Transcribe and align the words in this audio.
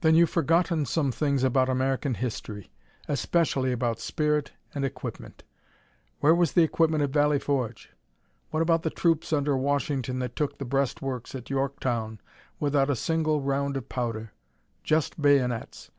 "Then 0.00 0.16
you've 0.16 0.28
forgotten 0.28 0.86
some 0.86 1.12
things 1.12 1.44
about 1.44 1.68
American 1.68 2.14
history, 2.14 2.72
especially 3.06 3.70
about 3.70 4.00
spirit 4.00 4.50
and 4.74 4.84
equipment. 4.84 5.44
Where 6.18 6.34
was 6.34 6.54
the 6.54 6.64
equipment 6.64 7.04
at 7.04 7.10
Valley 7.10 7.38
Forge? 7.38 7.92
What 8.50 8.60
about 8.60 8.82
the 8.82 8.90
troops 8.90 9.32
under 9.32 9.56
Washington 9.56 10.18
that 10.18 10.34
took 10.34 10.58
the 10.58 10.64
breastworks 10.64 11.32
at 11.36 11.48
Yorktown 11.48 12.20
without 12.58 12.90
a 12.90 12.96
single 12.96 13.40
round 13.40 13.76
of 13.76 13.88
powder 13.88 14.32
just 14.82 15.22
bayonets? 15.22 15.92